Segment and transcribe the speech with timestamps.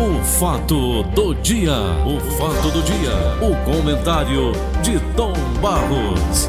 [0.00, 1.74] O fato do dia,
[2.06, 3.12] o fato do dia,
[3.42, 6.48] o comentário de Tom Barros.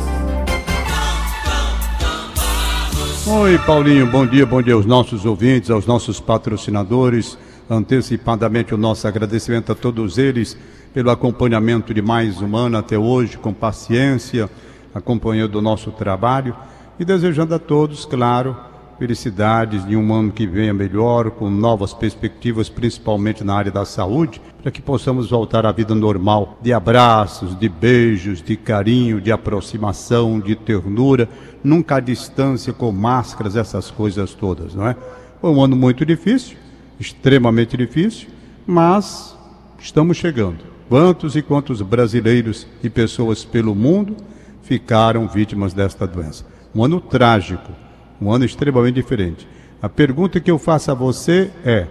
[3.27, 7.37] Oi, Paulinho, bom dia, bom dia aos nossos ouvintes, aos nossos patrocinadores.
[7.69, 10.57] Antecipadamente o nosso agradecimento a todos eles
[10.93, 14.49] pelo acompanhamento de mais um ano até hoje, com paciência,
[14.95, 16.55] acompanhando o nosso trabalho
[16.97, 18.55] e desejando a todos, claro,
[19.01, 24.39] felicidades de um ano que venha melhor, com novas perspectivas, principalmente na área da saúde,
[24.61, 30.39] para que possamos voltar à vida normal, de abraços, de beijos, de carinho, de aproximação,
[30.39, 31.27] de ternura,
[31.63, 34.95] nunca à distância, com máscaras, essas coisas todas, não é?
[35.41, 36.55] Foi um ano muito difícil,
[36.99, 38.27] extremamente difícil,
[38.67, 39.35] mas
[39.79, 40.59] estamos chegando.
[40.87, 44.15] Quantos e quantos brasileiros e pessoas pelo mundo
[44.61, 46.45] ficaram vítimas desta doença?
[46.75, 47.71] Um ano trágico,
[48.21, 49.47] um ano extremamente diferente.
[49.81, 51.87] A pergunta que eu faço a você é: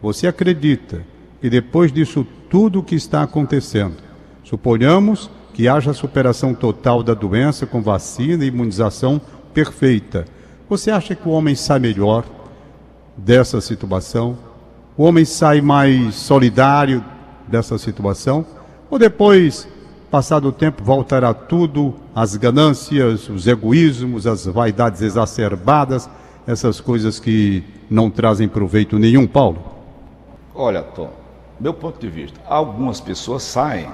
[0.00, 1.02] você acredita
[1.40, 3.96] que depois disso tudo que está acontecendo,
[4.44, 9.20] suponhamos que haja superação total da doença com vacina e imunização
[9.52, 10.24] perfeita,
[10.68, 12.24] você acha que o homem sai melhor
[13.16, 14.36] dessa situação?
[14.96, 17.04] O homem sai mais solidário
[17.46, 18.46] dessa situação?
[18.90, 19.68] Ou depois,
[20.14, 26.08] passado o tempo, voltará tudo, as ganâncias, os egoísmos, as vaidades exacerbadas,
[26.46, 29.58] essas coisas que não trazem proveito nenhum, Paulo?
[30.54, 31.10] Olha, Tom,
[31.58, 33.88] meu ponto de vista, algumas pessoas saem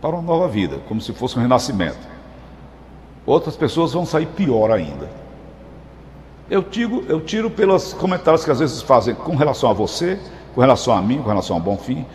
[0.00, 2.08] para uma nova vida, como se fosse um renascimento.
[3.26, 5.06] Outras pessoas vão sair pior ainda.
[6.48, 10.18] Eu tiro, eu tiro pelos comentários que às vezes fazem com relação a você,
[10.54, 12.06] com relação a mim, com relação ao Bonfim,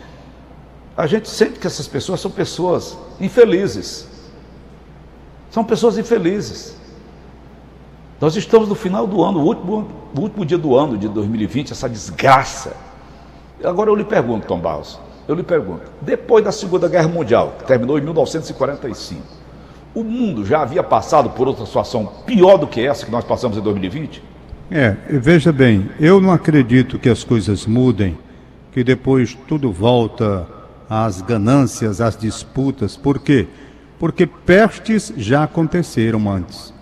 [0.98, 4.08] a gente sente que essas pessoas são pessoas infelizes.
[5.48, 6.76] São pessoas infelizes.
[8.20, 11.70] Nós estamos no final do ano, o último, o último dia do ano de 2020,
[11.70, 12.72] essa desgraça.
[13.62, 17.64] Agora eu lhe pergunto, Tom Barros, eu lhe pergunto, depois da Segunda Guerra Mundial, que
[17.64, 19.22] terminou em 1945,
[19.94, 23.56] o mundo já havia passado por outra situação pior do que essa que nós passamos
[23.56, 24.20] em 2020?
[24.68, 28.18] É, veja bem, eu não acredito que as coisas mudem
[28.72, 30.57] que depois tudo volta
[30.88, 32.96] às ganâncias, às disputas.
[32.96, 33.46] Por quê?
[33.98, 36.72] Porque pestes já aconteceram antes.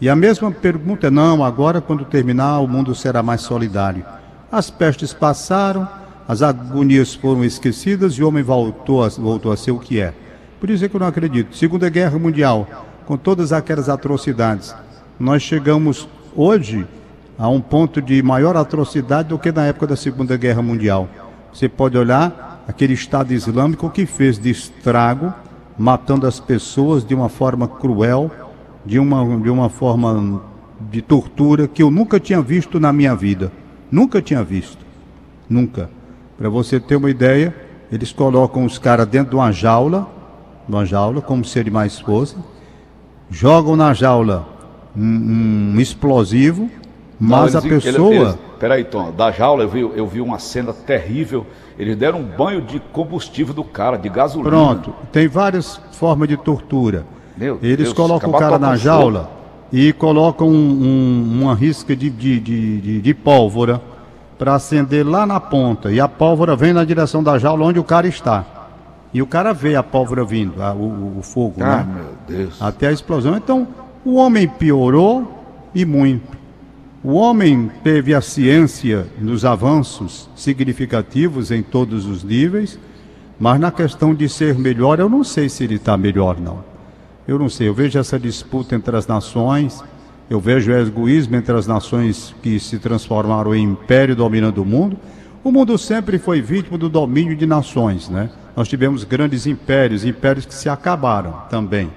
[0.00, 4.04] E a mesma pergunta é: não, agora quando terminar o mundo será mais solidário.
[4.50, 5.88] As pestes passaram,
[6.26, 10.14] as agonias foram esquecidas e o homem voltou a, voltou a ser o que é.
[10.60, 11.56] Por isso é que eu não acredito.
[11.56, 12.66] Segunda Guerra Mundial,
[13.06, 14.74] com todas aquelas atrocidades,
[15.18, 16.86] nós chegamos hoje
[17.38, 21.08] a um ponto de maior atrocidade do que na época da Segunda Guerra Mundial.
[21.52, 25.32] Você pode olhar aquele Estado Islâmico que fez de estrago,
[25.78, 28.30] matando as pessoas de uma forma cruel,
[28.84, 30.42] de uma, de uma forma
[30.78, 33.50] de tortura que eu nunca tinha visto na minha vida.
[33.90, 34.84] Nunca tinha visto.
[35.48, 35.88] Nunca.
[36.36, 37.54] Para você ter uma ideia,
[37.90, 40.06] eles colocam os caras dentro de uma jaula,
[40.68, 42.36] uma jaula, como se ele mais fosse,
[43.30, 44.46] jogam na jaula
[44.94, 46.70] um, um explosivo,
[47.18, 48.14] mas Não, a pessoa.
[48.14, 51.46] Ele, Peraí, Tom, da jaula eu vi, eu vi uma cena terrível.
[51.78, 54.50] Eles deram um banho de combustível do cara, de gasolina.
[54.50, 57.04] Pronto, tem várias formas de tortura.
[57.36, 59.30] Meu Eles Deus, colocam o cara na jaula
[59.72, 63.80] e colocam um, um, uma risca de, de, de, de pólvora
[64.36, 65.90] para acender lá na ponta.
[65.90, 68.44] E a pólvora vem na direção da jaula onde o cara está.
[69.12, 71.86] E o cara vê a pólvora vindo, a, o, o, fogo, ah, né?
[71.94, 72.60] meu Deus.
[72.60, 73.36] Até a explosão.
[73.36, 73.66] Então,
[74.04, 75.42] o homem piorou
[75.74, 76.37] e muito.
[77.10, 82.78] O homem teve a ciência nos avanços significativos em todos os níveis,
[83.40, 86.62] mas na questão de ser melhor, eu não sei se ele está melhor, não.
[87.26, 89.82] Eu não sei, eu vejo essa disputa entre as nações,
[90.28, 94.98] eu vejo o egoísmo entre as nações que se transformaram em império dominando o mundo.
[95.42, 98.28] O mundo sempre foi vítima do domínio de nações, né?
[98.54, 101.90] Nós tivemos grandes impérios, impérios que se acabaram também.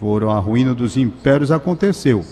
[0.00, 2.24] Foram a ruína dos impérios aconteceu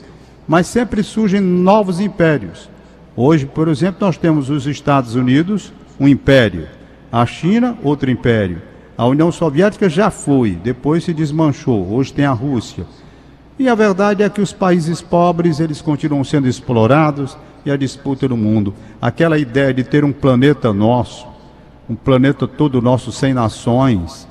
[0.49, 2.71] mas sempre surgem novos impérios.
[3.15, 6.67] Hoje, por exemplo, nós temos os Estados Unidos, um império,
[7.13, 8.63] a China, outro império.
[8.97, 11.93] A União Soviética já foi, depois se desmanchou.
[11.93, 12.87] Hoje tem a Rússia.
[13.59, 17.37] E a verdade é que os países pobres, eles continuam sendo explorados
[17.67, 18.73] e a disputa no mundo.
[19.01, 21.27] Aquela ideia de ter um planeta nosso,
[21.91, 24.29] um planeta todo nosso sem nações,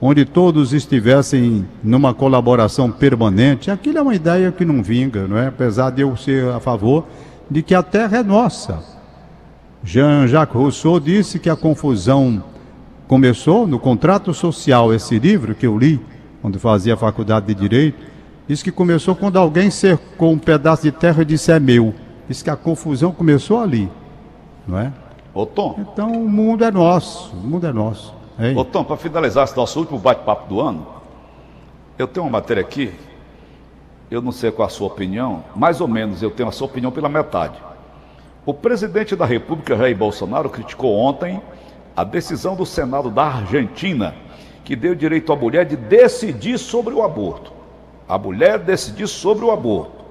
[0.00, 5.48] onde todos estivessem numa colaboração permanente, aquilo é uma ideia que não vinga, não é?
[5.48, 7.06] Apesar de eu ser a favor
[7.50, 8.82] de que a terra é nossa.
[9.82, 12.42] Jean-Jacques Rousseau disse que a confusão
[13.06, 16.00] começou no contrato social, esse livro que eu li
[16.40, 17.98] quando fazia a faculdade de direito,
[18.46, 21.94] diz que começou quando alguém cercou um pedaço de terra e disse é meu.
[22.28, 23.90] Diz que a confusão começou ali,
[24.66, 24.92] não é?
[25.34, 25.76] Ô Tom.
[25.78, 28.17] Então o mundo é nosso, o mundo é nosso.
[28.38, 28.56] Hein?
[28.56, 30.86] Ô Tom, para finalizar esse nosso último bate-papo do ano,
[31.98, 32.94] eu tenho uma matéria aqui,
[34.10, 36.92] eu não sei qual a sua opinião, mais ou menos eu tenho a sua opinião
[36.92, 37.58] pela metade.
[38.46, 41.42] O presidente da República, Jair Bolsonaro, criticou ontem
[41.96, 44.14] a decisão do Senado da Argentina,
[44.64, 47.52] que deu direito à mulher de decidir sobre o aborto.
[48.08, 50.04] A mulher decidir sobre o aborto.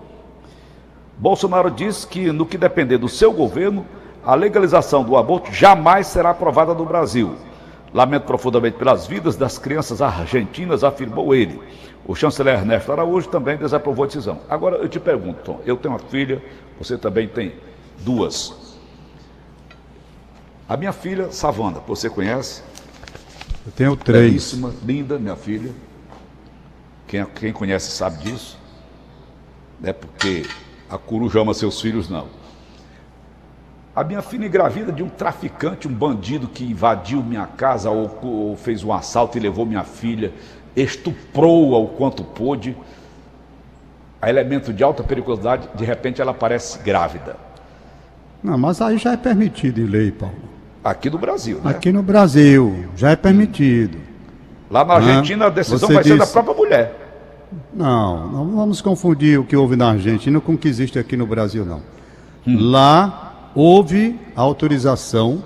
[1.18, 3.86] Bolsonaro diz que, no que depender do seu governo,
[4.24, 7.36] a legalização do aborto jamais será aprovada no Brasil.
[7.98, 11.60] Lamento profundamente pelas vidas das crianças argentinas, afirmou ele.
[12.06, 14.40] O chanceler Ernesto Araújo também desaprovou a decisão.
[14.48, 16.40] Agora eu te pergunto, Tom, eu tenho uma filha,
[16.78, 17.56] você também tem
[18.02, 18.78] duas.
[20.70, 22.62] A minha filha, Savana, você conhece?
[23.66, 24.26] Eu tenho três.
[24.26, 25.74] Belíssima, linda, minha filha.
[27.08, 28.60] Quem, quem conhece sabe disso.
[29.82, 30.46] Não é porque
[30.88, 32.28] a coruja ama seus filhos, não.
[33.98, 38.56] A minha filha engravida de um traficante, um bandido que invadiu minha casa ou, ou
[38.56, 40.32] fez um assalto e levou minha filha,
[40.76, 42.78] estuprou-a o quanto pôde.
[44.22, 47.38] A elemento de alta periculosidade, de repente ela aparece grávida.
[48.44, 50.36] Não, mas aí já é permitido em lei, Paulo.
[50.84, 51.72] Aqui no Brasil, né?
[51.72, 53.98] Aqui no Brasil, já é permitido.
[54.70, 56.16] Lá na Argentina a decisão vai disse...
[56.16, 56.94] ser da própria mulher.
[57.74, 61.26] Não, não vamos confundir o que houve na Argentina com o que existe aqui no
[61.26, 61.82] Brasil, não.
[62.46, 62.58] Hum.
[62.70, 63.27] Lá
[63.58, 65.44] houve autorização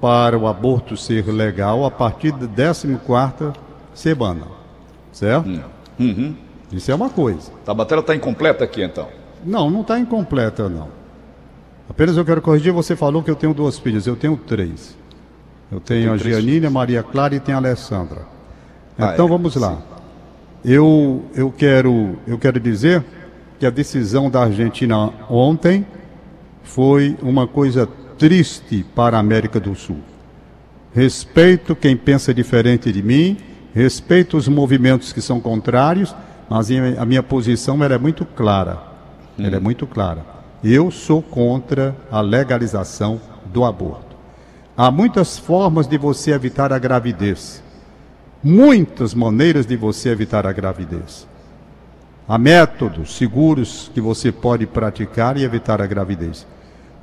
[0.00, 2.98] para o aborto ser legal a partir da 14
[3.94, 4.48] semana.
[5.12, 5.48] Certo?
[5.48, 5.60] Hum.
[6.00, 6.34] Uhum.
[6.72, 7.52] Isso é uma coisa.
[7.64, 9.06] A matéria está incompleta aqui então?
[9.44, 10.88] Não, não está incompleta não.
[11.88, 14.96] Apenas eu quero corrigir, você falou que eu tenho duas filhas, eu tenho três.
[15.70, 18.22] Eu tenho a Gianine, a Maria Clara e tenho a Alessandra.
[18.98, 19.78] Ah, então é, vamos lá.
[20.64, 23.04] Eu, eu, quero, eu quero dizer
[23.60, 25.86] que a decisão da Argentina ontem
[26.62, 27.88] foi uma coisa
[28.18, 29.98] triste para a América do Sul.
[30.94, 33.38] Respeito quem pensa diferente de mim,
[33.74, 36.14] respeito os movimentos que são contrários,
[36.48, 36.68] mas
[36.98, 38.78] a minha posição é muito clara.
[39.38, 39.46] Hum.
[39.46, 40.24] Ela é muito clara.
[40.62, 44.16] Eu sou contra a legalização do aborto.
[44.76, 47.62] Há muitas formas de você evitar a gravidez.
[48.42, 51.26] Muitas maneiras de você evitar a gravidez.
[52.28, 56.46] Há métodos seguros que você pode praticar e evitar a gravidez.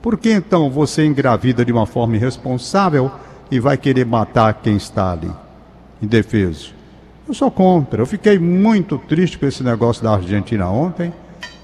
[0.01, 3.11] Por que então você engravida de uma forma irresponsável
[3.51, 5.31] e vai querer matar quem está ali,
[6.01, 6.73] indefeso?
[7.27, 8.01] Eu sou contra.
[8.01, 11.13] Eu fiquei muito triste com esse negócio da Argentina ontem,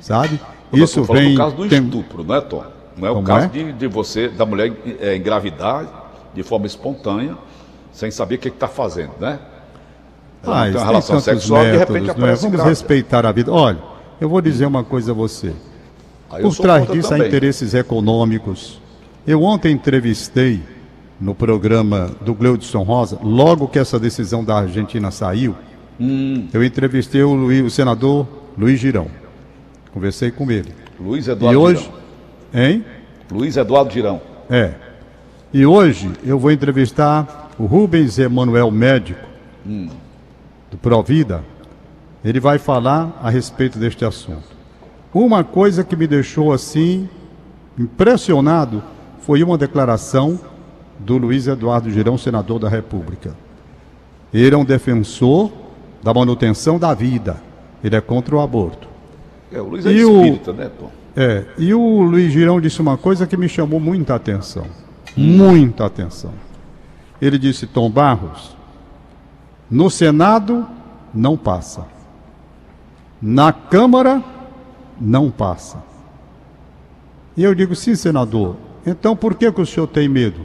[0.02, 0.40] sabe?
[0.72, 1.32] Isso vem.
[1.32, 1.84] No caso do tem...
[1.84, 2.64] estupro, não é, Tom?
[2.98, 3.50] Não é Como o caso é?
[3.50, 6.04] de, de você, da mulher é, engravidar
[6.34, 7.38] de forma espontânea,
[7.92, 9.40] sem saber o que está fazendo, né?
[10.44, 12.36] Ela ah, tem uma relação sexual métodos, de repente não é?
[12.36, 12.70] Vamos grávida.
[12.70, 13.52] respeitar a vida.
[13.52, 13.80] Olha,
[14.20, 15.54] eu vou dizer uma coisa a você.
[16.30, 18.82] Por trás disso há interesses econômicos.
[19.26, 20.62] Eu ontem entrevistei
[21.20, 25.56] no programa do Gleudson Rosa, logo que essa decisão da Argentina saiu,
[26.00, 26.48] hum.
[26.54, 28.28] eu entrevistei o, Luiz, o, senador
[28.58, 29.08] Luiz Girão.
[29.94, 30.74] Conversei com ele.
[31.00, 32.66] Luiz Eduardo e hoje, Girão.
[32.66, 32.86] Hein?
[33.32, 34.22] Luiz Eduardo Girão.
[34.50, 34.74] É.
[35.54, 39.26] E hoje eu vou entrevistar o Rubens Emanuel Médico,
[39.66, 39.90] hum.
[40.70, 41.44] do Provida.
[42.24, 44.55] Ele vai falar a respeito deste assunto.
[45.16, 47.08] Uma coisa que me deixou assim
[47.80, 48.84] impressionado
[49.22, 50.38] foi uma declaração
[51.00, 53.34] do Luiz Eduardo Girão, senador da República.
[54.34, 55.54] Ele é um defensor
[56.04, 57.38] da manutenção da vida.
[57.82, 58.90] Ele é contra o aborto.
[59.54, 60.92] É, o Luiz é e espírita, o, né, Tom?
[61.16, 64.66] É, e o Luiz Girão disse uma coisa que me chamou muita atenção.
[65.16, 66.34] Muita atenção.
[67.22, 68.54] Ele disse, Tom Barros,
[69.72, 70.68] no Senado
[71.14, 71.86] não passa.
[73.22, 74.22] Na Câmara
[75.00, 75.84] não passa.
[77.36, 80.42] E eu digo, sim, senador, então por que, que o senhor tem medo?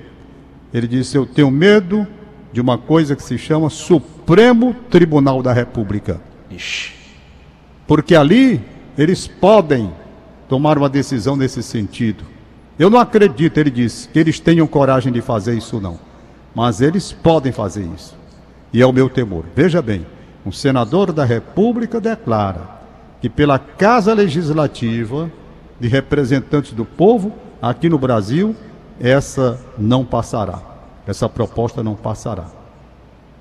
[0.72, 2.06] Ele disse, eu tenho medo
[2.52, 6.20] de uma coisa que se chama Supremo Tribunal da República.
[6.50, 6.94] Ixi.
[7.86, 8.60] Porque ali
[8.96, 9.92] eles podem
[10.48, 12.24] tomar uma decisão nesse sentido.
[12.78, 15.98] Eu não acredito, ele disse, que eles tenham coragem de fazer isso, não.
[16.54, 18.16] Mas eles podem fazer isso.
[18.72, 19.44] E é o meu temor.
[19.54, 20.06] Veja bem,
[20.44, 22.79] um senador da República declara
[23.20, 25.30] que pela Casa Legislativa
[25.78, 28.54] de Representantes do Povo, aqui no Brasil,
[28.98, 30.60] essa não passará.
[31.06, 32.46] Essa proposta não passará.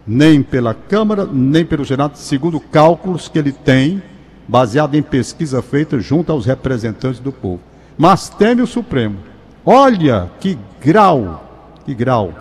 [0.06, 4.02] Nem pela Câmara, nem pelo Senado, segundo cálculos que ele tem,
[4.48, 7.62] baseado em pesquisa feita junto aos representantes do povo.
[7.98, 9.18] Mas teme o Supremo.
[9.66, 11.44] Olha que grau,
[11.86, 12.34] que grau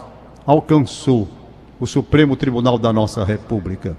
[0.46, 1.28] alcançou
[1.78, 3.96] o Supremo Tribunal da nossa República.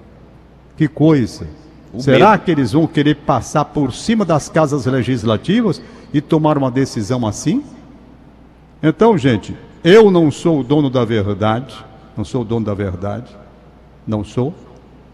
[0.75, 1.45] Que coisa.
[1.93, 2.43] O Será medo.
[2.43, 5.81] que eles vão querer passar por cima das casas legislativas
[6.13, 7.63] e tomar uma decisão assim?
[8.81, 11.73] Então, gente, Eu não sou o dono da verdade,
[12.17, 13.31] não sou o dono da verdade,
[14.05, 14.53] não sou.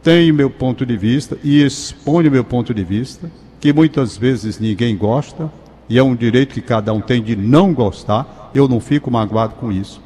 [0.02, 3.30] Tenho meu ponto de vista e exponho meu ponto de vista,
[3.60, 5.52] que muitas vezes ninguém gosta,
[5.88, 9.54] e é um direito que cada um tem de não gostar, eu não fico magoado
[9.56, 10.02] com isso.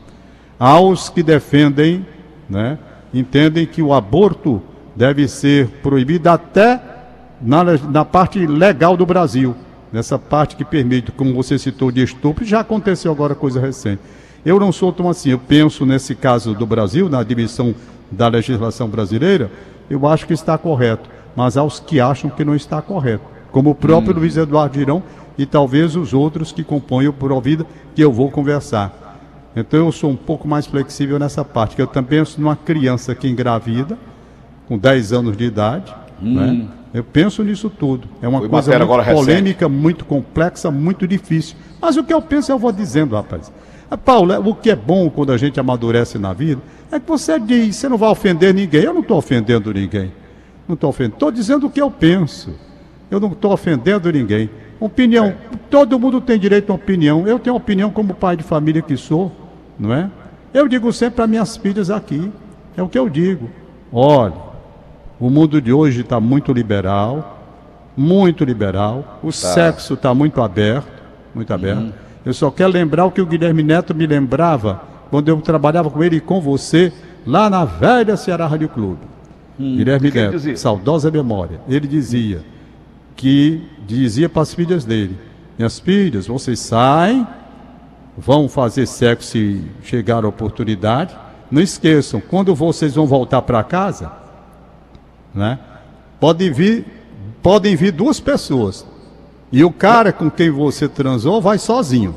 [0.60, 2.06] Aos que defendem,
[2.50, 2.78] né,
[3.14, 4.62] entendem que o aborto
[5.00, 6.78] deve ser proibido até
[7.42, 9.56] na, na parte legal do Brasil,
[9.94, 14.02] nessa parte que permite, como você citou, de estupro, já aconteceu agora coisa recente.
[14.46, 17.74] Eu não sou tão assim, eu penso nesse caso do Brasil, na admissão
[18.12, 19.50] da legislação brasileira,
[19.90, 23.70] eu acho que está correto, mas há os que acham que não está correto, como
[23.70, 24.20] o próprio hum.
[24.20, 25.02] Luiz Eduardo Girão
[25.38, 27.66] e talvez os outros que compõem o Provida,
[27.96, 28.94] que eu vou conversar.
[29.56, 33.16] Então eu sou um pouco mais flexível nessa parte, que eu também penso numa criança
[33.16, 33.98] que engravida,
[34.70, 36.36] com 10 anos de idade, hum.
[36.36, 36.68] né?
[36.94, 38.08] Eu penso nisso tudo.
[38.22, 39.82] É uma Foi coisa muito polêmica, recente.
[39.82, 41.56] muito complexa, muito difícil.
[41.82, 43.52] Mas o que eu penso eu vou dizendo, rapaz.
[43.92, 46.62] Ah, Paulo, o que é bom quando a gente amadurece na vida
[46.92, 48.84] é que você diz, você não vai ofender ninguém.
[48.84, 50.12] Eu não estou ofendendo ninguém.
[50.68, 51.16] Não estou ofendendo.
[51.16, 52.54] Estou dizendo o que eu penso.
[53.10, 54.50] Eu não estou ofendendo ninguém.
[54.80, 55.38] Opinião, é.
[55.70, 57.28] todo mundo tem direito a opinião.
[57.28, 59.32] Eu tenho opinião como pai de família que sou,
[59.78, 60.10] não é?
[60.54, 62.32] Eu digo sempre para minhas filhas aqui,
[62.76, 63.50] é o que eu digo.
[63.92, 64.49] Olha,
[65.20, 67.40] o mundo de hoje está muito liberal,
[67.96, 69.20] muito liberal.
[69.22, 69.34] O tá.
[69.34, 70.88] sexo está muito aberto,
[71.36, 71.80] muito aberto.
[71.80, 71.92] Uhum.
[72.26, 76.04] Eu só quero lembrar o que o Guilherme Neto me lembrava quando eu trabalhava com
[76.04, 76.94] ele e com você
[77.26, 79.02] lá na velha Ceará Rádio Clube.
[79.60, 80.56] Hum, Guilherme Neto, dizia?
[80.56, 81.60] saudosa memória.
[81.68, 82.42] Ele dizia
[83.16, 85.18] que dizia para as filhas dele:
[85.58, 87.28] Minhas filhas, vocês saem,
[88.18, 91.16] vão fazer sexo se chegar a oportunidade.
[91.52, 94.12] Não esqueçam, quando vocês vão voltar para casa,
[95.34, 95.60] né?
[96.20, 96.86] Podem vir,
[97.42, 98.86] podem vir duas pessoas.
[99.52, 102.16] E o cara com quem você transou vai sozinho,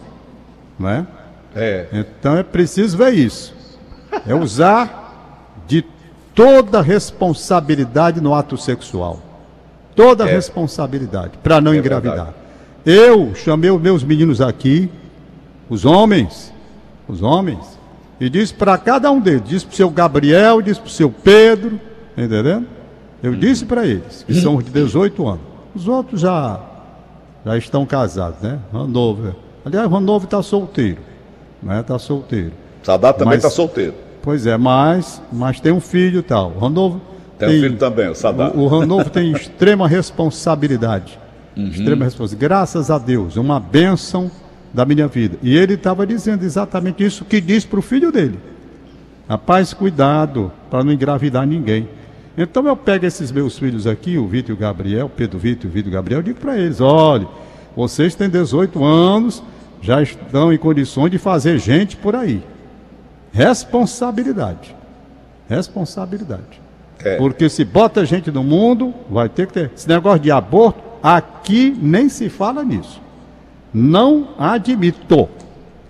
[0.78, 1.06] né?
[1.54, 1.86] É.
[1.92, 3.54] Então é preciso ver isso.
[4.26, 5.84] É usar de
[6.34, 9.20] toda responsabilidade no ato sexual.
[9.94, 10.32] Toda é.
[10.32, 12.16] responsabilidade para não é engravidar.
[12.16, 12.36] Verdade.
[12.84, 14.90] Eu chamei os meus meninos aqui,
[15.68, 16.52] os homens,
[17.06, 17.78] os homens,
[18.20, 21.10] e disse para cada um deles, disse para o seu Gabriel, disse para o seu
[21.10, 21.80] Pedro,
[22.16, 22.66] entendendo?
[23.22, 25.40] Eu disse para eles, que são de 18 anos.
[25.74, 26.60] Os outros já,
[27.44, 28.58] já estão casados, né?
[28.72, 29.34] Ranover.
[29.64, 30.98] Aliás, Ranover está solteiro.
[31.62, 31.80] Né?
[31.80, 32.52] Está solteiro.
[32.82, 33.94] Sadat também está solteiro.
[34.22, 36.52] Pois é, mas, mas tem um filho e tal.
[36.58, 37.00] Ranover
[37.38, 38.56] tem, tem um filho também, o Sadat.
[38.56, 41.18] O, o Ranover tem extrema responsabilidade.
[41.56, 41.68] Uhum.
[41.68, 42.48] Extrema responsabilidade.
[42.48, 44.30] Graças a Deus, uma bênção
[44.74, 45.38] da minha vida.
[45.42, 48.38] E ele estava dizendo exatamente isso que diz para o filho dele.
[49.28, 51.88] Rapaz, cuidado para não engravidar ninguém.
[52.36, 55.68] Então eu pego esses meus filhos aqui, o Vitor e o Gabriel, Pedro Vitor e
[55.68, 57.26] o Vitor Gabriel, e digo para eles: olha,
[57.76, 59.42] vocês têm 18 anos,
[59.80, 62.42] já estão em condições de fazer gente por aí.
[63.32, 64.74] Responsabilidade.
[65.48, 66.60] Responsabilidade.
[67.04, 67.16] É.
[67.16, 69.70] Porque se bota gente no mundo, vai ter que ter.
[69.74, 73.00] Esse negócio de aborto, aqui nem se fala nisso.
[73.74, 75.28] Não admito.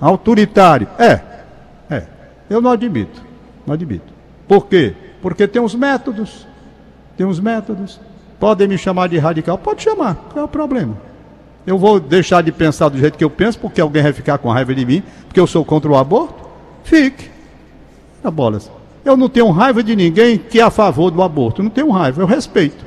[0.01, 0.89] Autoritário.
[0.99, 1.21] É.
[1.91, 2.05] É.
[2.49, 3.23] Eu não admito.
[3.67, 4.13] Não admito.
[4.49, 4.95] Por quê?
[5.23, 6.47] Porque tem uns métodos.
[7.17, 8.01] Tem uns métodos.
[8.39, 9.57] Podem me chamar de radical?
[9.57, 10.97] Pode chamar, qual é o problema?
[11.65, 14.51] Eu vou deixar de pensar do jeito que eu penso, porque alguém vai ficar com
[14.51, 16.35] raiva de mim, porque eu sou contra o aborto?
[16.83, 17.31] Fique.
[18.23, 18.69] Na bolas.
[19.05, 21.63] Eu não tenho raiva de ninguém que é a favor do aborto.
[21.63, 22.85] Não tenho raiva, eu respeito.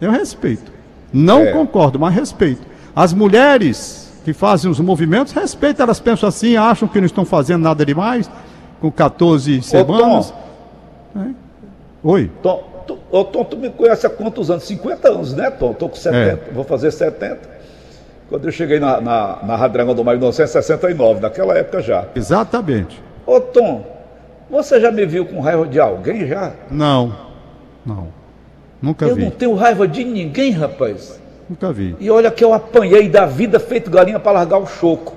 [0.00, 0.70] Eu respeito.
[1.12, 1.52] Não é.
[1.52, 2.62] concordo, mas respeito.
[2.94, 7.62] As mulheres que fazem os movimentos, respeito, elas pensam assim, acham que não estão fazendo
[7.62, 8.30] nada demais,
[8.80, 10.32] com 14 semanas.
[11.16, 11.47] É.
[12.02, 12.30] Oi.
[12.42, 14.64] Tom, tu, ô, Tom, tu me conhece há quantos anos?
[14.64, 15.72] 50 anos, né, Tom?
[15.72, 16.52] Estou com 70, é.
[16.52, 17.58] vou fazer 70.
[18.28, 22.06] Quando eu cheguei na, na, na Rádio Dragão do Mar em 1969, naquela época já.
[22.14, 23.02] Exatamente.
[23.26, 23.84] Ô, Tom,
[24.50, 26.52] você já me viu com raiva de alguém já?
[26.70, 27.14] Não,
[27.84, 28.08] não.
[28.80, 29.22] Nunca eu vi.
[29.22, 31.20] Eu não tenho raiva de ninguém, rapaz.
[31.48, 31.96] Nunca vi.
[31.98, 35.16] E olha que eu apanhei da vida feito galinha para largar o choco.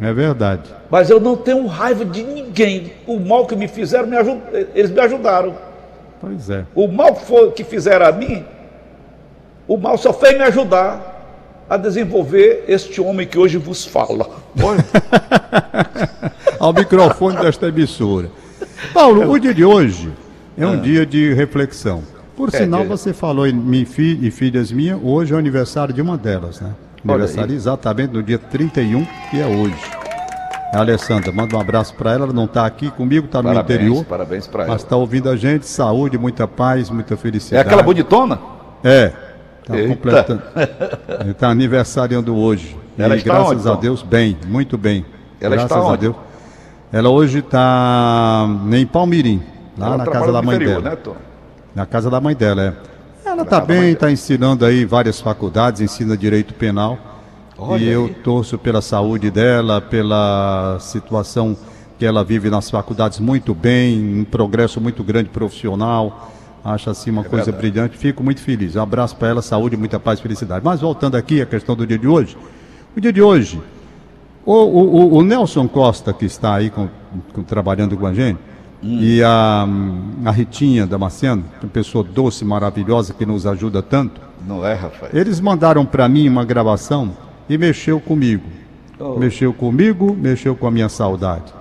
[0.00, 0.70] É verdade.
[0.90, 2.92] Mas eu não tenho raiva de ninguém.
[3.06, 4.40] O mal que me fizeram, me ajud...
[4.74, 5.54] eles me ajudaram.
[6.20, 6.64] Pois é.
[6.74, 7.16] O mal
[7.54, 8.44] que fizeram a mim,
[9.66, 11.08] o mal só fez me ajudar
[11.68, 14.28] a desenvolver este homem que hoje vos fala.
[16.58, 18.28] Ao microfone desta emissora.
[18.92, 20.12] Paulo, o dia de hoje
[20.58, 20.76] é um ah.
[20.76, 22.02] dia de reflexão.
[22.36, 26.02] Por é, sinal, você falou em mim e filhas minhas, hoje é o aniversário de
[26.02, 26.74] uma delas, né?
[27.06, 29.99] Aniversário exatamente no dia 31, que é hoje.
[30.72, 32.24] A Alessandra, manda um abraço para ela.
[32.24, 34.04] Ela não está aqui comigo, está no parabéns, interior.
[34.04, 34.72] Parabéns para ela.
[34.72, 35.66] Mas está ouvindo a gente.
[35.66, 37.62] Saúde, muita paz, muita felicidade.
[37.62, 38.38] É aquela bonitona?
[38.84, 39.12] É.
[39.62, 40.42] Está completando.
[41.30, 42.76] está aniversariando hoje.
[42.98, 45.04] Ela e graças onde, a Deus, bem, muito bem.
[45.40, 46.16] Ela graças está a Deus.
[46.92, 49.42] Ela hoje está em Palmirim,
[49.78, 50.90] lá ela na casa da mãe interior, dela.
[50.90, 51.16] Né, Tom?
[51.74, 53.28] Na casa da mãe dela, é.
[53.28, 56.98] Ela está bem, está ensinando aí várias faculdades, ensina direito penal.
[57.60, 57.92] Olha e aí.
[57.92, 61.56] eu torço pela saúde dela, pela situação
[61.98, 66.32] que ela vive nas faculdades muito bem, um progresso muito grande profissional.
[66.64, 67.70] Acho assim uma é coisa verdade.
[67.70, 67.98] brilhante.
[67.98, 68.74] Fico muito feliz.
[68.74, 70.64] Um abraço para ela, saúde, muita paz e felicidade.
[70.64, 72.36] Mas voltando aqui à questão do dia de hoje.
[72.96, 73.60] O dia de hoje,
[74.44, 76.88] o, o, o Nelson Costa, que está aí com,
[77.32, 78.38] com, trabalhando com a gente,
[78.82, 78.98] hum.
[79.00, 79.66] e a,
[80.24, 84.20] a Ritinha Damasceno, uma pessoa doce, maravilhosa, que nos ajuda tanto.
[84.46, 85.12] Não é, Rafael?
[85.14, 87.12] Eles mandaram para mim uma gravação
[87.50, 88.44] e mexeu comigo.
[88.98, 89.18] Oh.
[89.18, 91.52] Mexeu comigo, mexeu com a minha saudade.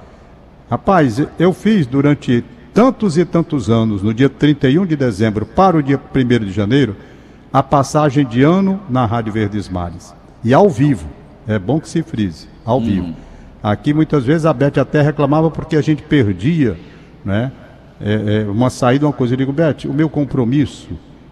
[0.69, 5.81] Rapaz, eu fiz durante tantos e tantos anos, no dia 31 de dezembro para o
[5.81, 6.95] dia 1 de janeiro,
[7.51, 10.13] a passagem de ano na Rádio Verdes Mares.
[10.43, 11.07] E ao vivo.
[11.47, 13.15] É bom que se frise ao vivo.
[13.63, 16.77] Aqui muitas vezes a Beth até reclamava porque a gente perdia,
[17.25, 17.51] né?
[17.99, 19.33] É, é, uma saída, uma coisa.
[19.33, 20.89] Eu digo, Beth, o meu compromisso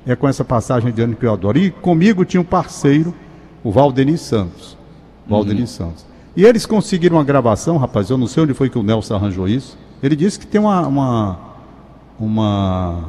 [0.08, 1.60] é com essa passagem de ano que eu adoro.
[1.60, 3.14] E comigo tinha um parceiro,
[3.68, 4.78] o Valdeni Santos.
[5.28, 5.68] Valdeni uhum.
[5.68, 6.06] Santos.
[6.38, 9.46] E eles conseguiram uma gravação, rapaz, eu não sei onde foi que o Nelson arranjou
[9.46, 9.78] isso.
[10.02, 10.88] Ele disse que tem uma.
[10.88, 11.40] uma,
[12.18, 13.04] uma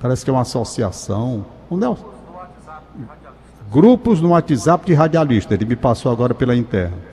[0.00, 1.44] parece que é uma associação.
[1.68, 2.08] O Nelson.
[3.72, 5.54] Grupos no WhatsApp de radialista.
[5.54, 7.10] Ele me passou agora pela interna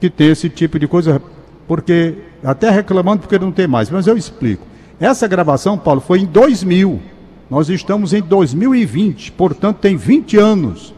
[0.00, 1.22] que tem esse tipo de coisa,
[1.68, 4.66] porque até reclamando porque não tem mais, mas eu explico.
[4.98, 7.00] Essa gravação, Paulo, foi em 2000.
[7.48, 10.94] Nós estamos em 2020, portanto tem 20 anos.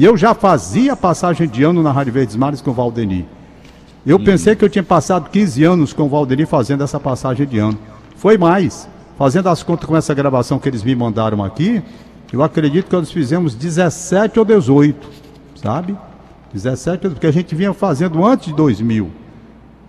[0.00, 3.28] E eu já fazia passagem de ano na Rádio Verdes Mares com o Valdeni.
[4.06, 4.24] Eu hum.
[4.24, 7.78] pensei que eu tinha passado 15 anos com o Valdeni fazendo essa passagem de ano.
[8.16, 8.88] Foi mais.
[9.18, 11.82] Fazendo as contas com essa gravação que eles me mandaram aqui,
[12.32, 15.06] eu acredito que nós fizemos 17 ou 18,
[15.56, 15.94] sabe?
[16.50, 19.10] 17 anos, porque a gente vinha fazendo antes de 2000.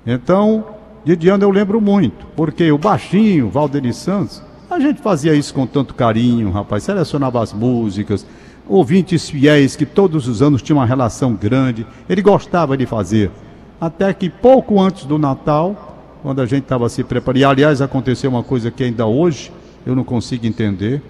[0.06, 0.65] Então,
[1.06, 5.65] de ano eu lembro muito, porque o baixinho, Valdeni Santos, a gente fazia isso com
[5.65, 8.25] tanto carinho, rapaz, selecionava as músicas,
[8.68, 13.32] ouvintes fiéis que todos os anos tinham uma relação grande, ele gostava de fazer.
[13.80, 18.30] Até que pouco antes do Natal, quando a gente estava se preparando, e aliás aconteceu
[18.30, 19.52] uma coisa que ainda hoje
[19.86, 21.02] eu não consigo entender,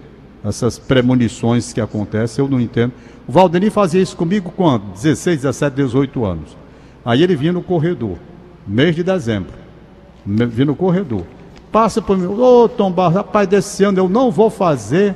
[0.44, 2.92] essas premonições que acontecem, eu não entendo.
[3.28, 4.84] O Valdeni fazia isso comigo quando?
[4.94, 6.56] 16, 17, 18 anos.
[7.04, 8.16] Aí ele vinha no corredor,
[8.66, 9.52] mês de dezembro.
[10.24, 11.22] Vinha no corredor.
[11.70, 15.14] Passa por mim, ô oh, Tom Barros, rapaz, desse ano eu não vou fazer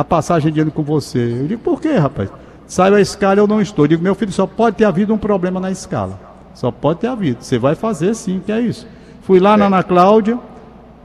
[0.00, 1.36] a passagem de ano com você.
[1.40, 2.30] Eu digo, por quê, rapaz?
[2.66, 3.84] Saiu a escala, eu não estou.
[3.84, 6.18] Eu digo, meu filho, só pode ter havido um problema na escala.
[6.54, 7.44] Só pode ter havido.
[7.44, 8.86] Você vai fazer sim, que é isso.
[9.20, 9.56] Fui lá é.
[9.58, 10.38] na Ana Cláudia,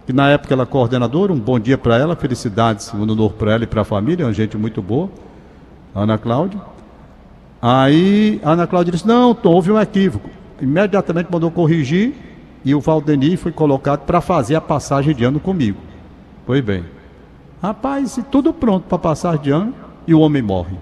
[0.06, 3.52] que na época ela é coordenadora, um bom dia para ela, felicidades, um novo para
[3.52, 5.10] ela e para a família, uma gente muito boa.
[5.94, 6.62] Ana Cláudia.
[7.62, 10.30] Aí a Ana Cláudia disse: Não, Tom, houve um equívoco.
[10.62, 12.14] Imediatamente mandou corrigir
[12.64, 15.80] e o Valdeni foi colocado para fazer a passagem de ano comigo.
[16.46, 16.95] Pois bem.
[17.66, 19.74] Rapaz, tudo pronto para passagem de ano
[20.06, 20.78] e o homem morre.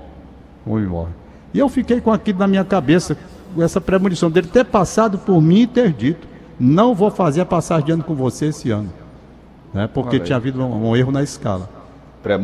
[0.65, 1.11] O homem morre.
[1.53, 3.17] E eu fiquei com aquilo na minha cabeça,
[3.57, 6.27] essa premonição dele ter passado por mim e ter dito:
[6.59, 8.89] Não vou fazer a passagem de ano com você esse ano.
[9.73, 9.87] Né?
[9.93, 11.69] Porque tinha havido um, um erro na escala.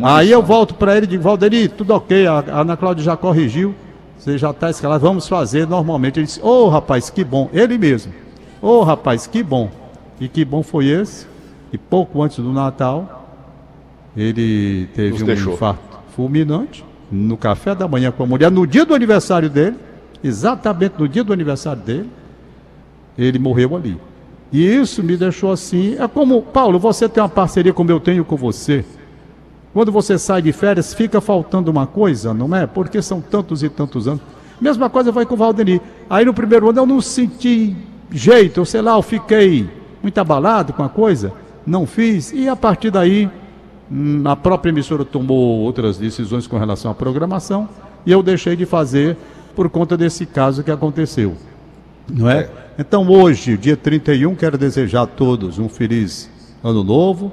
[0.04, 3.18] Aí eu volto para ele e digo, Valderi, tudo ok, a, a Ana Cláudia já
[3.18, 3.76] corrigiu,
[4.18, 6.18] você já está escalado, vamos fazer normalmente.
[6.18, 8.14] Ele disse, ô oh, rapaz, que bom, ele mesmo.
[8.62, 9.70] Ô oh, rapaz, que bom.
[10.18, 11.28] E que bom foi esse.
[11.74, 13.19] E pouco antes do Natal,
[14.20, 15.54] ele teve Nos um deixou.
[15.54, 19.78] infarto fulminante no café da manhã com a mulher, no dia do aniversário dele,
[20.24, 22.10] exatamente no dia do aniversário dele,
[23.18, 23.98] ele morreu ali.
[24.52, 25.96] E isso me deixou assim.
[25.98, 28.84] É como, Paulo, você tem uma parceria como eu tenho com você.
[29.74, 32.66] Quando você sai de férias, fica faltando uma coisa, não é?
[32.66, 34.22] Porque são tantos e tantos anos.
[34.60, 35.80] Mesma coisa vai com o Valdeni.
[36.10, 37.76] Aí no primeiro ano eu não senti
[38.12, 39.70] jeito, ou sei lá, eu fiquei
[40.02, 41.32] muito abalado com a coisa,
[41.66, 43.30] não fiz, e a partir daí
[44.26, 47.68] a própria emissora tomou outras decisões com relação à programação
[48.06, 49.18] e eu deixei de fazer
[49.56, 51.36] por conta desse caso que aconteceu.
[52.08, 52.42] Não é?
[52.42, 52.50] é.
[52.78, 56.30] Então hoje, dia 31, quero desejar a todos um feliz
[56.64, 57.32] ano novo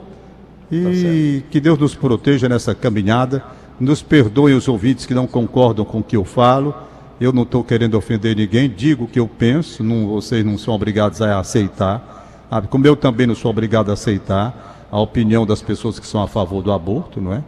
[0.71, 3.45] e tá que Deus nos proteja nessa caminhada.
[3.79, 6.75] Nos perdoe os ouvintes que não concordam com o que eu falo.
[7.21, 10.75] Eu não estou querendo ofender ninguém, digo o que eu penso, não, vocês não são
[10.75, 12.45] obrigados a aceitar.
[12.51, 16.23] Ah, como eu também não sou obrigado a aceitar a opinião das pessoas que são
[16.23, 17.43] a favor do aborto, não é?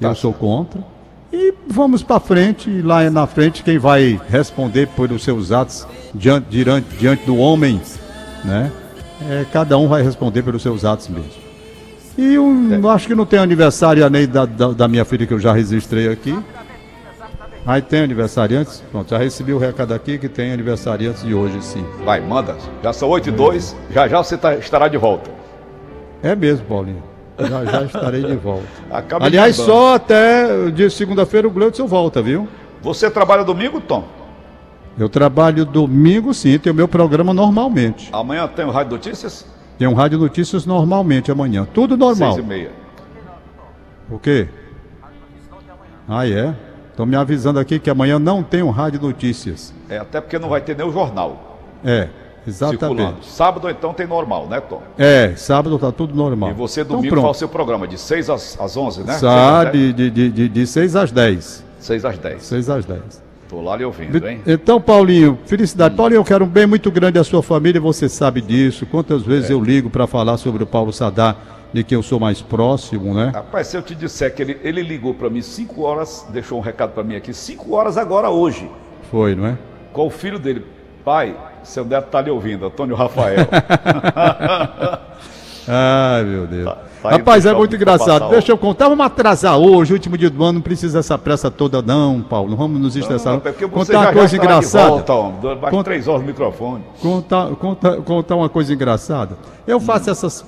[0.00, 0.82] Eu tá sou contra.
[1.32, 6.46] E vamos para frente, e lá na frente quem vai responder pelos seus atos diante,
[6.48, 7.80] diante, diante do homem,
[8.44, 8.70] né?
[9.28, 11.46] É, cada um vai responder pelos seus atos mesmo.
[12.16, 12.94] E eu é.
[12.94, 16.08] acho que não tem aniversário nem da, da, da, minha filha que eu já registrei
[16.08, 16.38] aqui.
[17.66, 18.82] Aí tem aniversariantes?
[18.92, 21.84] Pronto, já recebi o recado aqui que tem aniversariantes de hoje, sim.
[22.04, 22.56] Vai, manda.
[22.82, 25.35] Já são 8 e 2, já já você tá, estará de volta.
[26.26, 27.02] É mesmo, Paulinho.
[27.38, 28.66] Já já estarei de volta.
[29.20, 32.48] Aliás, só até de segunda-feira o Gleudson volta, viu?
[32.82, 34.04] Você trabalha domingo, Tom?
[34.98, 38.08] Eu trabalho domingo, sim, tenho meu programa normalmente.
[38.12, 39.46] Amanhã tem o Rádio Notícias?
[39.78, 41.66] Tem um Rádio Notícias normalmente amanhã.
[41.72, 42.32] Tudo normal.
[42.32, 42.72] Seis e meia.
[44.10, 44.48] O quê?
[46.08, 46.54] Ah, é?
[46.90, 49.72] Estão me avisando aqui que amanhã não tem um Rádio Notícias.
[49.88, 51.60] É, até porque não vai ter nem o jornal.
[51.84, 52.08] É,
[52.46, 52.80] exatamente.
[52.80, 53.16] Circulando.
[53.22, 54.82] Sábado então tem normal, né, Tom?
[54.98, 56.50] É, sábado tá tudo normal.
[56.50, 59.14] E você então domingo então, faz o seu programa, de 6 às, às 11, né?
[59.14, 61.64] Sabe, de, de, de, de 6 às 10.
[61.78, 62.42] 6 às 10.
[62.42, 63.26] 6 às 10.
[63.46, 64.40] Estou lá lhe ouvindo, hein?
[64.44, 65.94] Então, Paulinho, felicidade.
[65.94, 65.96] Hum.
[65.96, 68.84] Paulinho, eu quero um bem muito grande à sua família, você sabe disso.
[68.86, 69.52] Quantas vezes é.
[69.52, 71.36] eu ligo para falar sobre o Paulo Sadar,
[71.72, 73.30] de quem eu sou mais próximo, né?
[73.32, 76.60] Rapaz, se eu te disser que ele, ele ligou para mim 5 horas, deixou um
[76.60, 78.68] recado para mim aqui, 5 horas agora hoje.
[79.12, 79.58] Foi, não é?
[79.92, 80.64] Com o filho dele.
[81.04, 83.46] Pai, seu neto está lhe ouvindo, Antônio Rafael.
[85.68, 86.64] Ai, meu Deus.
[86.64, 86.78] Tá.
[87.10, 88.28] Rapaz, é muito engraçado.
[88.30, 88.88] Deixa eu contar.
[88.88, 90.54] Vamos atrasar hoje, último dia do ano.
[90.54, 92.50] Não precisa dessa pressa toda, não, Paulo.
[92.50, 93.34] Não vamos nos estressar.
[93.34, 95.02] Não, não, contar uma coisa engraçada.
[95.02, 95.70] Volta.
[95.70, 96.84] Mais três horas no microfone.
[97.00, 99.36] Contar, contar, contar uma coisa engraçada.
[99.66, 100.12] Eu faço hum.
[100.12, 100.44] essas,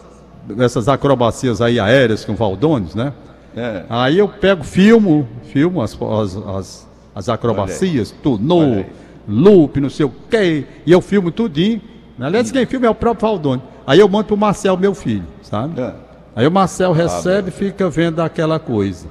[0.59, 3.13] essas acrobacias aí aéreas com Valdones, né?
[3.57, 3.85] É.
[3.89, 8.85] Aí eu pego, filmo, filmo as, as, as, as acrobacias, tudo, no
[9.29, 10.65] loop, não sei o quê.
[10.87, 11.81] E eu filmo tudinho.
[12.19, 13.63] Aliás, quem filma é o próprio Valdone.
[13.87, 15.81] Aí eu mando pro Marcel, meu filho, sabe?
[15.81, 15.95] É.
[16.35, 19.07] Aí o Marcel recebe e fica vendo aquela coisa,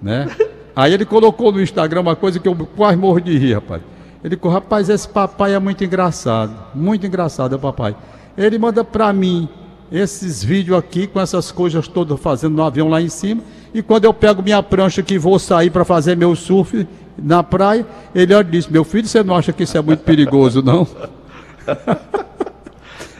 [0.00, 0.28] né?
[0.74, 3.82] Aí ele colocou no Instagram uma coisa que eu quase morro de rir, rapaz.
[4.24, 7.94] Ele falou, rapaz, esse papai é muito engraçado, muito engraçado, é papai.
[8.36, 9.48] Ele manda para mim
[9.90, 13.42] esses vídeos aqui com essas coisas todas fazendo no avião lá em cima.
[13.74, 16.86] E quando eu pego minha prancha que vou sair para fazer meu surf
[17.18, 20.00] na praia, ele olha e diz: Meu filho, você não acha que isso é muito
[20.00, 20.86] perigoso, não?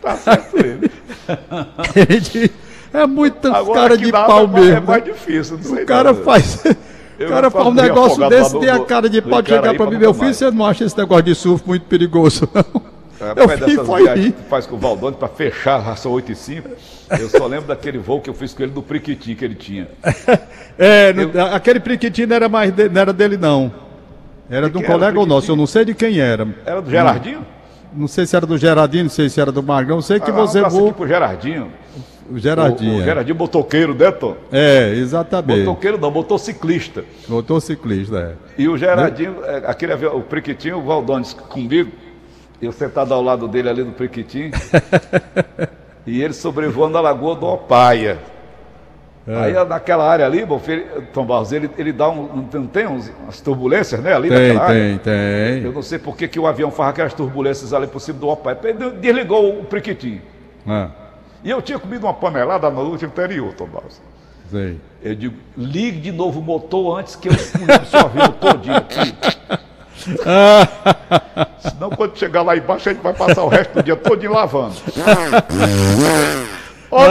[0.01, 0.91] tá certo ele.
[1.95, 2.51] ele
[2.93, 4.77] é muito Agora, cara de pau mesmo.
[4.77, 5.83] É mais difícil, não sei.
[5.83, 6.63] O cara não, faz.
[7.21, 9.99] O cara faz um negócio desse, tem a cara de pau de chegar para mim,
[9.99, 12.92] meu filho, você não acha esse negócio de surf muito perigoso, não?
[13.23, 16.35] É, eu fiz, foi que faz com o Valdone para fechar a raça 8 e
[16.35, 16.69] 5.
[17.21, 19.87] Eu só lembro daquele voo que eu fiz com ele do Priquitim que ele tinha.
[20.77, 21.55] é, eu...
[21.55, 23.73] aquele Priquitim não era mais de, não era dele, não.
[24.51, 26.49] Era de, de um colega ou nosso, eu não sei de quem era.
[26.67, 27.47] Era do Gerardinho?
[27.93, 30.19] Não, não sei se era do Gerardinho, não sei se era do Magrão, não sei
[30.19, 30.89] que ah, você um voou.
[30.89, 31.71] aqui pro Gerardinho.
[32.29, 32.95] O Gerardinho.
[32.95, 33.05] O, o é.
[33.05, 34.37] Gerardinho motoqueiro, né, Tom?
[34.51, 35.61] É, exatamente.
[35.61, 37.05] Motoqueiro não, motociclista.
[37.29, 38.63] Motociclista, é.
[38.63, 39.63] E o Gerardinho, né?
[39.67, 41.93] aquele o Priquitinho, o Valdones comigo,
[42.63, 44.53] eu sentado ao lado dele ali no Priquitinho,
[46.07, 48.19] e ele sobrevoando a lagoa do Opaia.
[49.27, 49.37] É.
[49.37, 50.61] Aí naquela área ali, bom,
[51.13, 52.49] Tom Barros, ele, ele dá um.
[52.53, 54.13] Não tem uns, umas turbulências, né?
[54.13, 54.99] Ali tem, naquela tem, área.
[54.99, 58.19] Tem, Eu não sei por que, que o avião faz aquelas turbulências ali por cima
[58.19, 58.59] do Opaia.
[59.01, 60.21] Desligou o Priquitinho.
[60.67, 60.89] É.
[61.45, 64.01] E eu tinha comido uma panelada no último anterior, Tomás.
[64.51, 64.81] Sei.
[65.03, 69.15] Eu digo, ligue de novo o motor antes que eu o seu avião todinho aqui.
[71.59, 74.75] Senão quando chegar lá embaixo a gente vai passar o resto do dia todinho lavando.
[76.95, 77.09] Ok,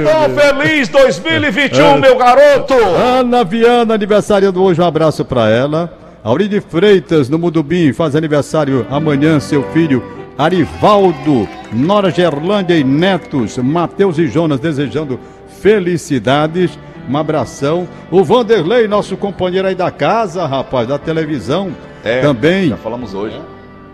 [0.00, 1.98] então feliz 2021, é.
[1.98, 2.72] meu garoto!
[2.72, 5.92] Ana Viana, aniversário hoje, um abraço para ela.
[6.22, 10.00] Auride Freitas, no Mudubim, faz aniversário amanhã, seu filho
[10.38, 15.18] Arivaldo, Nora Gerlândia e netos, Mateus e Jonas desejando
[15.60, 16.78] felicidades.
[17.08, 17.86] Um abração.
[18.10, 21.72] O Vanderlei, nosso companheiro aí da casa, rapaz, da televisão.
[22.04, 22.68] É, também.
[22.68, 23.40] Já falamos hoje.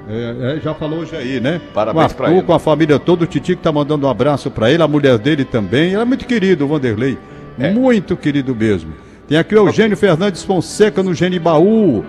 [0.08, 1.60] É, é, já falou hoje aí, né?
[1.72, 2.42] Parabéns para ele.
[2.42, 5.16] Com a família toda, o Titi que tá mandando um abraço para ele, a mulher
[5.18, 5.92] dele também.
[5.92, 7.16] Ele é muito querido, o Vanderlei.
[7.58, 7.70] É.
[7.72, 8.92] Muito querido mesmo.
[9.28, 12.04] Tem aqui o Eugênio Fernandes Fonseca no Genibaú.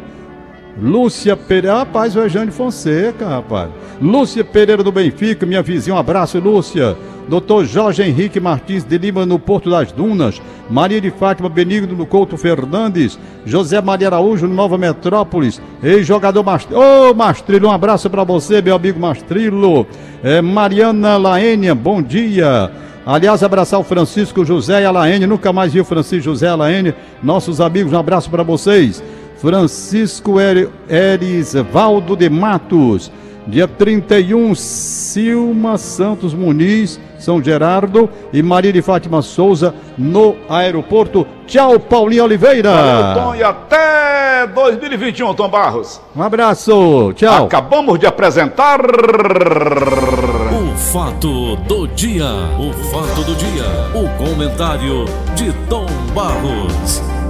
[0.81, 3.69] Lúcia Pereira, rapaz, o Eugênio Fonseca, rapaz.
[4.01, 6.97] Lúcia Pereira do Benfica, minha vizinha, um abraço, Lúcia.
[7.27, 10.41] Doutor Jorge Henrique Martins de Lima no Porto das Dunas.
[10.69, 13.17] Maria de Fátima Benigno no Couto Fernandes.
[13.45, 15.62] José Maria Araújo no Nova Metrópolis.
[15.84, 16.81] Ex-jogador Mastrilo.
[16.81, 19.86] Ô, oh, Mastrilo, um abraço para você, meu amigo Mastrilo.
[20.23, 22.71] É, Mariana Laênia, bom dia.
[23.05, 25.25] Aliás, abraçar o Francisco José e a Laene.
[25.25, 26.93] Nunca mais vi o Francisco José e a Laene.
[27.23, 29.03] Nossos amigos, um abraço para vocês.
[29.38, 30.36] Francisco
[30.88, 33.12] Erisvaldo de Matos.
[33.47, 41.25] Dia 31, Silma Santos Muniz, São Gerardo e Maria de Fátima Souza no aeroporto.
[41.47, 42.71] Tchau, Paulinho Oliveira.
[42.71, 45.99] Valeu, Tom, e até 2021, Tom Barros.
[46.15, 47.45] Um abraço, tchau.
[47.45, 48.80] Acabamos de apresentar.
[50.51, 52.25] O fato do dia.
[52.60, 53.63] O fato do dia.
[53.93, 57.20] O comentário de Tom Barros.